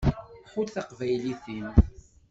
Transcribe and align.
Ḥudd 0.51 0.69
taqbaylit-im. 0.73 1.67